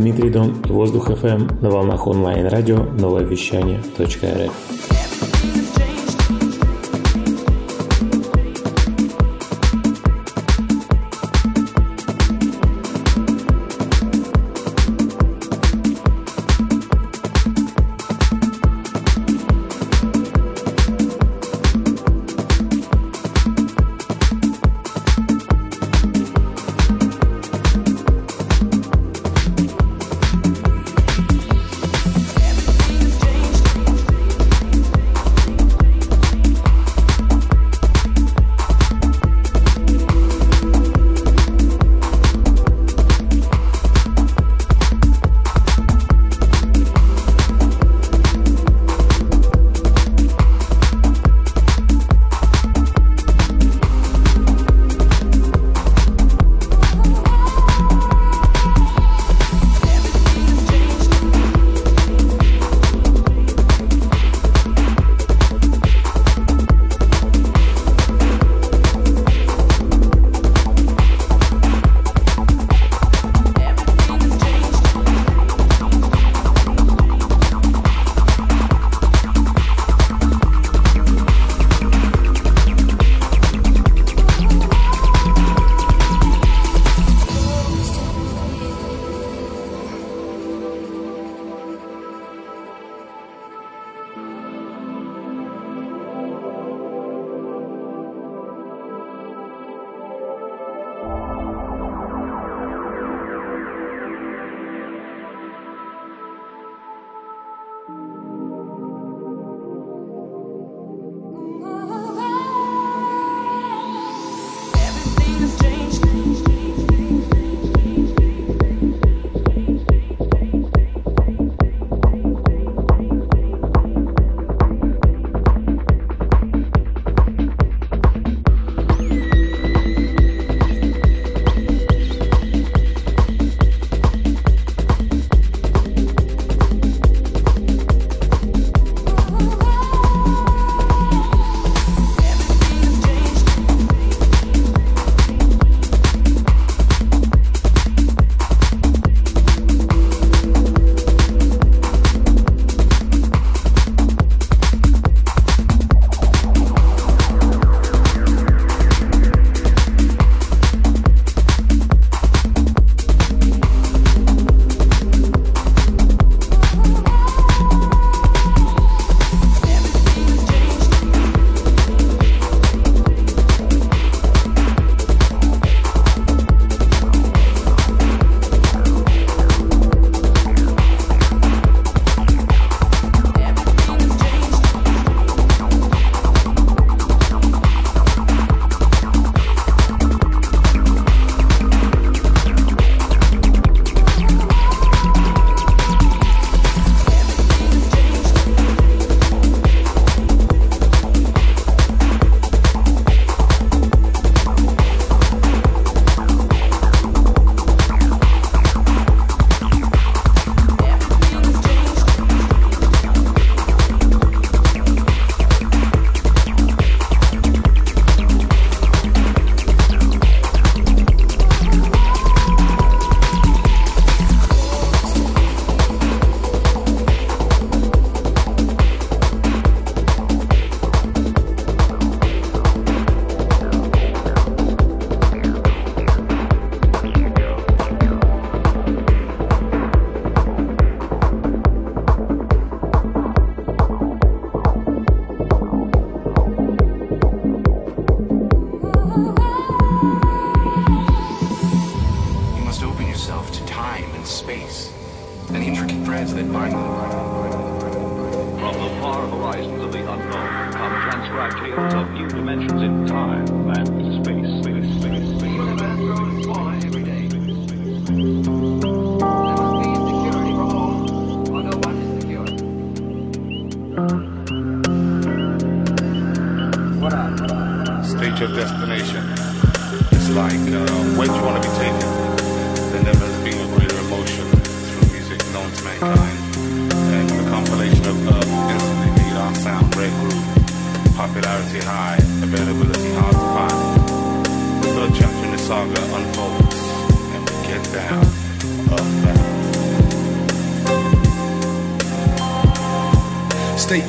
Дмитрий 0.00 0.30
Дон 0.30 0.62
и 0.66 0.72
Воздух 0.72 1.10
FM 1.10 1.60
на 1.60 1.70
волнах 1.70 2.06
онлайн-радио 2.06 2.78
новое 2.78 3.26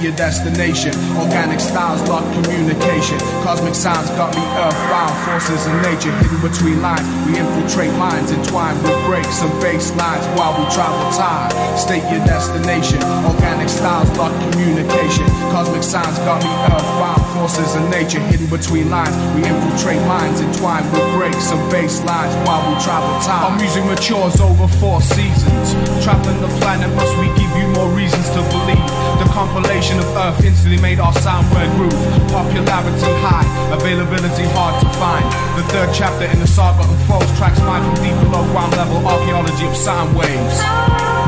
your 0.02 0.16
destination. 0.16 0.94
Organic 1.16 1.60
styles 1.60 2.02
lock 2.10 2.26
communication. 2.34 3.20
Cosmic 3.46 3.76
signs 3.76 4.10
got 4.18 4.34
me 4.36 4.42
earthbound. 4.58 5.14
Forces 5.30 5.68
of 5.68 5.74
nature 5.86 6.12
hidden 6.18 6.42
between 6.42 6.82
lines. 6.82 7.06
We 7.26 7.38
infiltrate 7.38 7.94
minds, 8.02 8.32
entwined 8.32 8.82
with 8.82 8.98
breaks 9.06 9.42
and 9.42 9.54
bass 9.62 9.94
lines 9.94 10.26
while 10.38 10.58
we 10.58 10.66
travel 10.74 11.06
time. 11.14 11.54
State 11.78 12.04
your 12.10 12.26
destination. 12.26 12.98
Organic 13.26 13.70
styles 13.70 14.10
lock 14.18 14.34
communication. 14.52 15.26
Cosmic 15.54 15.84
signs 15.84 16.18
got 16.26 16.42
me 16.42 16.50
earthbound. 16.74 17.22
Forces 17.38 17.76
of 17.76 17.88
nature 17.90 18.20
hidden 18.20 18.48
between 18.50 18.90
lines. 18.90 19.14
We 19.38 19.46
infiltrate 19.46 20.02
minds, 20.10 20.42
entwined 20.42 20.90
with 20.92 21.06
breaks 21.14 21.52
and 21.52 21.62
bass 21.72 22.02
lines 22.04 22.34
while 22.48 22.62
we 22.66 22.74
travel 22.82 23.14
time. 23.22 23.54
Our 23.54 23.58
music 23.58 23.86
matures 23.86 24.42
over 24.42 24.68
four 24.82 25.02
seasons. 25.02 25.74
Traveling 26.04 26.42
the 26.42 26.50
planet, 26.58 26.90
must 26.96 27.14
we 27.22 27.28
give 27.38 27.52
you 27.54 27.68
more 27.78 27.90
reasons 27.94 28.28
to 28.34 28.42
believe? 28.50 28.90
The 29.22 29.30
compilation 29.42 29.98
of 29.98 30.06
Earth 30.16 30.46
instantly 30.46 30.80
made 30.80 31.00
our 31.00 31.14
sound 31.14 31.50
word 31.52 31.72
groove. 31.76 32.04
Popularity 32.30 33.12
high, 33.26 33.48
availability 33.74 34.46
hard 34.54 34.80
to 34.84 34.90
find. 35.02 35.26
The 35.58 35.66
third 35.74 35.90
chapter 35.96 36.26
in 36.26 36.40
the 36.40 36.46
saga 36.46 36.88
unfolds 36.88 37.32
tracks 37.40 37.60
mine 37.62 37.82
from 37.82 38.04
deep 38.06 38.18
below 38.22 38.44
ground 38.52 38.74
level 38.74 38.98
archaeology 39.08 39.66
of 39.66 39.76
sound 39.76 40.16
waves. 40.16 41.21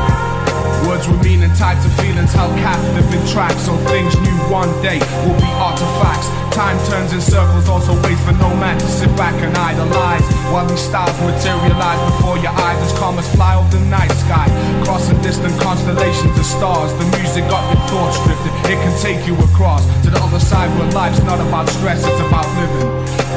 Words 0.88 1.08
with 1.08 1.24
meaning 1.24 1.54
tied 1.56 1.80
to 1.84 1.90
feelings 2.02 2.34
held 2.34 2.52
captive 2.60 3.08
in 3.14 3.24
tracks. 3.28 3.64
So 3.66 3.76
things 3.88 4.14
new 4.20 4.38
one 4.52 4.70
day 4.82 5.00
will 5.24 5.40
be 5.40 5.52
artifacts. 5.58 6.28
Time 6.54 6.78
turns 6.86 7.14
in 7.14 7.22
circles, 7.22 7.68
also 7.68 7.94
waits 8.04 8.22
for 8.22 8.34
no 8.34 8.54
man 8.56 8.78
to 8.78 8.86
sit 8.86 9.10
back 9.16 9.34
and 9.42 9.56
idolize. 9.58 10.22
While 10.52 10.68
these 10.68 10.82
styles 10.82 11.16
materialize 11.22 12.02
before 12.12 12.38
your 12.38 12.52
eyes 12.52 12.78
as 12.84 12.94
comets 13.00 13.30
fly 13.34 13.56
over 13.56 13.70
the 13.72 13.86
night 13.86 14.12
sky. 14.28 14.46
Crossing 14.84 15.20
distant 15.22 15.56
constellations 15.62 16.38
of 16.38 16.46
stars. 16.46 16.92
The 17.00 17.08
music 17.18 17.48
got 17.50 17.64
your 17.74 17.82
thoughts 17.88 18.20
drifted. 18.26 18.54
It 18.70 18.78
can 18.84 18.94
take 19.02 19.26
you 19.26 19.36
across 19.50 19.86
to 20.04 20.10
the 20.10 20.20
other 20.20 20.40
side 20.40 20.70
where 20.78 20.92
life's 20.92 21.24
not 21.24 21.40
about 21.40 21.70
stress, 21.70 22.06
it's 22.06 22.22
about 22.28 22.48
living. 22.60 22.90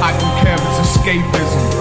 I 0.02 0.12
don't 0.20 0.36
care 0.44 0.58
it's 0.58 0.78
escapism. 0.84 1.75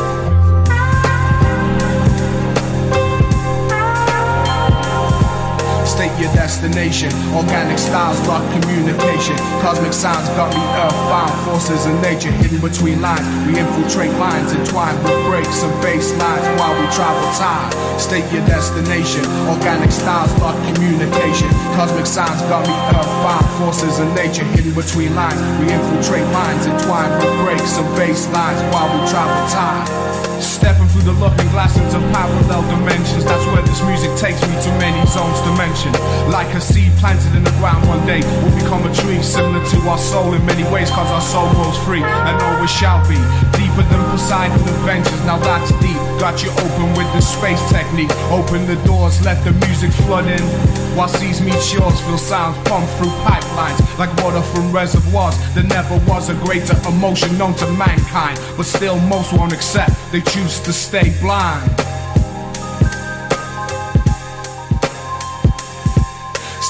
State 6.06 6.22
your 6.22 6.34
destination. 6.34 7.10
Organic 7.34 7.78
styles 7.78 8.20
lock 8.28 8.44
communication. 8.54 9.36
Cosmic 9.62 9.94
sounds 9.94 10.28
got 10.38 10.54
me 10.54 10.62
earthbound. 10.78 11.34
Forces 11.46 11.86
of 11.86 12.00
nature 12.02 12.32
hidden 12.32 12.62
between 12.62 13.02
lines. 13.02 13.26
We 13.48 13.58
infiltrate 13.58 14.14
lines 14.22 14.52
entwined 14.54 15.02
with 15.04 15.18
breaks 15.26 15.64
and 15.64 15.74
bass 15.82 16.12
lines 16.14 16.46
while 16.60 16.76
we 16.80 16.86
travel 16.94 17.26
time. 17.34 17.72
State 18.00 18.26
your 18.32 18.46
destination. 18.46 19.26
Organic 19.50 19.92
styles 19.92 20.32
lock 20.42 20.58
communication. 20.74 21.50
Cosmic 21.74 22.06
sounds 22.06 22.42
got 22.54 22.62
me 22.68 22.76
earthbound. 22.94 23.46
Forces 23.58 24.00
of 24.00 24.08
nature 24.14 24.46
hidden 24.54 24.74
between 24.74 25.16
lines. 25.16 25.42
We 25.60 25.74
infiltrate 25.74 26.28
lines 26.30 26.66
entwined 26.68 27.14
with 27.18 27.34
breaks 27.42 27.78
and 27.78 27.90
bass 27.96 28.28
lines 28.30 28.62
while 28.74 28.90
we 28.94 29.00
travel 29.10 29.42
time. 29.50 30.15
Stepping 30.40 30.88
through 30.90 31.04
the 31.04 31.18
looking 31.18 31.48
glass 31.50 31.78
into 31.78 32.00
parallel 32.14 32.62
dimensions. 32.70 33.24
That's 33.26 33.46
where 33.52 33.62
this 33.62 33.82
music 33.84 34.12
takes 34.18 34.42
me 34.48 34.56
to 34.66 34.70
many 34.82 35.00
zones 35.08 35.40
to 35.46 35.52
mention. 35.58 35.92
Like 36.32 36.50
a 36.54 36.62
seed 36.62 36.92
planted 36.98 37.36
in 37.36 37.44
the 37.44 37.56
ground 37.62 37.88
one 37.88 38.06
day 38.06 38.22
will 38.42 38.56
become 38.56 38.86
a 38.86 38.94
tree 38.94 39.22
similar 39.22 39.64
to 39.64 39.78
our 39.90 39.98
soul 39.98 40.34
in 40.34 40.46
many 40.46 40.64
ways, 40.72 40.90
cause 40.90 41.10
our 41.12 41.22
soul 41.22 41.50
grows 41.54 41.78
free 41.86 42.04
and 42.04 42.36
always 42.42 42.72
shall 42.72 43.02
be. 43.08 43.18
Deeper 43.58 43.84
than 43.90 44.02
Poseidon 44.12 44.60
adventures, 44.60 45.22
now 45.26 45.38
that's 45.38 45.72
deep. 45.80 46.00
Got 46.20 46.44
you 46.44 46.50
open 46.52 46.96
with 46.96 47.12
the 47.14 47.22
space 47.22 47.62
technique. 47.70 48.12
Open 48.32 48.66
the 48.66 48.76
doors, 48.88 49.24
let 49.26 49.44
the 49.44 49.52
music 49.68 49.92
flood 50.06 50.28
in. 50.28 50.42
While 50.96 51.10
seas 51.10 51.42
meet 51.42 51.62
shores, 51.62 52.00
feel 52.02 52.18
sounds 52.18 52.58
pump 52.70 52.88
through 52.96 53.12
pipelines 53.28 53.80
like 54.00 54.16
water 54.24 54.42
from 54.42 54.72
reservoirs. 54.72 55.36
There 55.54 55.64
never 55.64 55.98
was 56.08 56.30
a 56.30 56.36
greater 56.46 56.76
emotion 56.88 57.38
known 57.38 57.54
to 57.56 57.68
mankind, 57.74 58.40
but 58.56 58.66
still 58.66 58.98
most 59.02 59.34
won't 59.34 59.52
accept. 59.52 59.92
They 60.16 60.22
choose 60.22 60.62
to 60.62 60.72
stay 60.72 61.10
blind. 61.20 61.95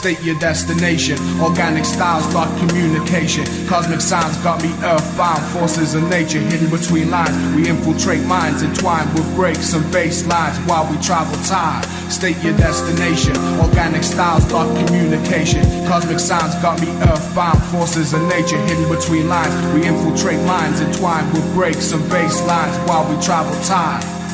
State 0.05 0.21
your 0.21 0.37
destination. 0.37 1.17
Organic 1.41 1.83
styles 1.83 2.31
lock 2.31 2.47
communication. 2.59 3.43
Cosmic 3.65 3.99
signs 3.99 4.37
got 4.43 4.61
me 4.61 4.69
earthbound. 4.83 5.43
Forces 5.45 5.95
of 5.95 6.07
nature 6.11 6.37
hidden 6.37 6.69
between 6.69 7.09
lines. 7.09 7.35
We 7.55 7.67
infiltrate 7.67 8.23
minds 8.23 8.61
entwined 8.61 9.11
with 9.15 9.25
breaks 9.35 9.73
and 9.73 9.83
bass 9.91 10.23
lines 10.27 10.59
while 10.69 10.85
we 10.91 11.01
travel 11.01 11.33
time. 11.43 11.81
State 12.11 12.37
your 12.43 12.55
destination. 12.55 13.35
Organic 13.59 14.03
styles 14.03 14.45
lock 14.51 14.69
communication. 14.85 15.63
Cosmic 15.87 16.19
signs 16.19 16.53
got 16.61 16.79
me 16.79 16.89
earthbound. 17.01 17.63
Forces 17.73 18.13
of 18.13 18.21
nature 18.29 18.61
hidden 18.69 18.87
between 18.87 19.27
lines. 19.27 19.55
We 19.73 19.87
infiltrate 19.87 20.45
minds 20.45 20.81
entwined 20.81 21.33
with 21.33 21.51
breaks 21.55 21.93
and 21.93 22.07
bass 22.11 22.45
lines 22.45 22.77
while 22.87 23.09
we 23.09 23.19
travel 23.23 23.59
time. 23.63 24.24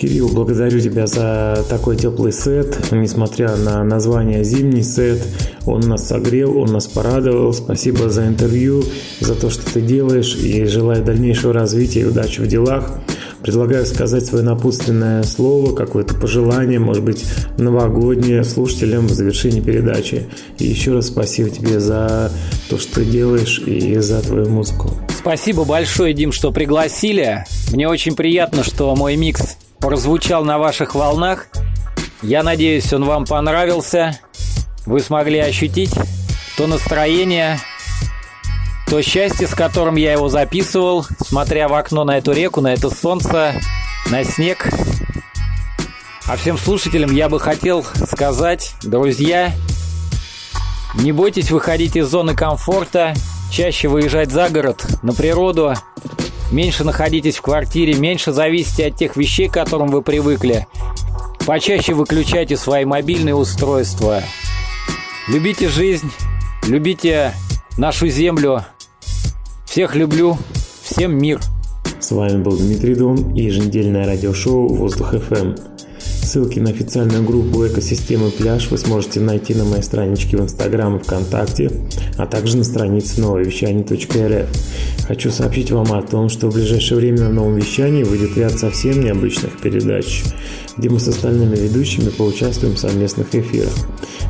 Друг, 0.00 0.32
благодарю 0.32 0.80
тебя 0.80 1.06
за 1.06 1.64
такой 1.68 1.96
теплый 1.96 2.32
сет. 2.32 2.92
Несмотря 2.92 3.56
на 3.56 3.82
название 3.82 4.44
«Зимний 4.44 4.82
сет», 4.82 5.20
он 5.66 5.80
нас 5.80 6.06
согрел, 6.06 6.56
он 6.56 6.72
нас 6.72 6.86
порадовал. 6.86 7.52
Спасибо 7.52 8.08
за 8.08 8.26
интервью, 8.26 8.84
за 9.20 9.34
то, 9.34 9.50
что 9.50 9.64
ты 9.72 9.80
делаешь. 9.80 10.36
И 10.36 10.64
желаю 10.66 11.04
дальнейшего 11.04 11.52
развития 11.52 12.00
и 12.00 12.04
удачи 12.04 12.40
в 12.40 12.46
делах. 12.46 13.00
Предлагаю 13.42 13.86
сказать 13.86 14.24
свое 14.24 14.44
напутственное 14.44 15.22
слово, 15.22 15.74
какое-то 15.74 16.14
пожелание, 16.14 16.78
может 16.78 17.04
быть, 17.04 17.24
новогоднее 17.56 18.44
слушателям 18.44 19.06
в 19.06 19.12
завершении 19.12 19.60
передачи. 19.60 20.26
И 20.58 20.66
еще 20.66 20.92
раз 20.92 21.08
спасибо 21.08 21.50
тебе 21.50 21.80
за 21.80 22.30
то, 22.68 22.78
что 22.78 22.96
ты 22.96 23.04
делаешь 23.04 23.60
и 23.64 23.96
за 23.98 24.22
твою 24.22 24.48
музыку. 24.48 24.90
Спасибо 25.16 25.64
большое, 25.64 26.14
Дим, 26.14 26.32
что 26.32 26.52
пригласили. 26.52 27.44
Мне 27.72 27.88
очень 27.88 28.14
приятно, 28.14 28.64
что 28.64 28.94
мой 28.94 29.16
микс 29.16 29.56
прозвучал 29.80 30.44
на 30.44 30.58
ваших 30.58 30.94
волнах. 30.94 31.46
Я 32.22 32.42
надеюсь, 32.42 32.92
он 32.92 33.04
вам 33.04 33.24
понравился. 33.24 34.18
Вы 34.86 35.00
смогли 35.00 35.38
ощутить 35.38 35.94
то 36.56 36.66
настроение, 36.66 37.60
то 38.88 39.02
счастье, 39.02 39.46
с 39.46 39.54
которым 39.54 39.96
я 39.96 40.12
его 40.12 40.28
записывал, 40.28 41.06
смотря 41.20 41.68
в 41.68 41.74
окно 41.74 42.04
на 42.04 42.18
эту 42.18 42.32
реку, 42.32 42.60
на 42.60 42.72
это 42.72 42.90
солнце, 42.90 43.54
на 44.10 44.24
снег. 44.24 44.68
А 46.26 46.36
всем 46.36 46.58
слушателям 46.58 47.14
я 47.14 47.28
бы 47.28 47.38
хотел 47.38 47.84
сказать, 48.06 48.74
друзья, 48.82 49.52
не 50.94 51.12
бойтесь 51.12 51.50
выходить 51.50 51.96
из 51.96 52.08
зоны 52.08 52.34
комфорта, 52.34 53.14
чаще 53.50 53.88
выезжать 53.88 54.30
за 54.30 54.48
город, 54.48 54.86
на 55.02 55.12
природу, 55.12 55.74
меньше 56.50 56.84
находитесь 56.84 57.36
в 57.36 57.42
квартире, 57.42 57.94
меньше 57.94 58.32
зависите 58.32 58.86
от 58.86 58.96
тех 58.96 59.16
вещей, 59.16 59.48
к 59.48 59.54
которым 59.54 59.88
вы 59.88 60.02
привыкли. 60.02 60.66
Почаще 61.46 61.94
выключайте 61.94 62.56
свои 62.56 62.84
мобильные 62.84 63.34
устройства. 63.34 64.22
Любите 65.28 65.68
жизнь, 65.68 66.10
любите 66.66 67.32
нашу 67.76 68.08
землю, 68.08 68.64
всех 69.64 69.94
люблю. 69.94 70.36
Всем 70.82 71.18
мир. 71.18 71.40
С 72.00 72.12
вами 72.12 72.42
был 72.42 72.56
Дмитрий 72.56 72.94
Дон 72.94 73.34
и 73.34 73.42
еженедельное 73.42 74.06
радиошоу 74.06 74.68
«Воздух 74.68 75.14
FM. 75.14 75.77
Ссылки 76.28 76.58
на 76.58 76.68
официальную 76.68 77.24
группу 77.24 77.66
экосистемы 77.66 78.30
«Пляж» 78.30 78.70
вы 78.70 78.76
сможете 78.76 79.18
найти 79.18 79.54
на 79.54 79.64
моей 79.64 79.82
страничке 79.82 80.36
в 80.36 80.42
Инстаграм 80.42 80.94
и 80.94 81.02
ВКонтакте, 81.02 81.70
а 82.18 82.26
также 82.26 82.58
на 82.58 82.64
странице 82.64 83.22
нововещание.рф. 83.22 84.48
Хочу 85.06 85.30
сообщить 85.30 85.70
вам 85.70 85.90
о 85.90 86.02
том, 86.02 86.28
что 86.28 86.50
в 86.50 86.54
ближайшее 86.54 86.98
время 86.98 87.20
на 87.20 87.28
новом 87.30 87.56
вещании 87.56 88.02
выйдет 88.02 88.36
ряд 88.36 88.58
совсем 88.58 89.02
необычных 89.02 89.58
передач, 89.58 90.24
где 90.78 90.88
мы 90.88 91.00
с 91.00 91.08
остальными 91.08 91.56
ведущими 91.56 92.08
поучаствуем 92.08 92.74
в 92.74 92.78
совместных 92.78 93.34
эфирах. 93.34 93.72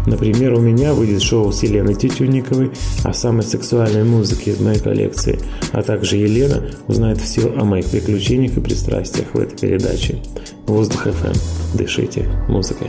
Например, 0.06 0.54
у 0.54 0.60
меня 0.60 0.94
выйдет 0.94 1.22
шоу 1.22 1.52
с 1.52 1.62
Еленой 1.62 1.94
Тютюнниковой 1.94 2.72
о 3.04 3.12
самой 3.12 3.42
сексуальной 3.42 4.04
музыке 4.04 4.52
из 4.52 4.60
моей 4.60 4.80
коллекции, 4.80 5.38
а 5.72 5.82
также 5.82 6.16
Елена 6.16 6.64
узнает 6.86 7.20
все 7.20 7.52
о 7.52 7.64
моих 7.64 7.86
приключениях 7.86 8.56
и 8.56 8.60
пристрастиях 8.60 9.34
в 9.34 9.38
этой 9.38 9.58
передаче. 9.58 10.22
Воздух 10.66 11.06
FM. 11.06 11.36
Дышите 11.74 12.28
музыкой. 12.48 12.88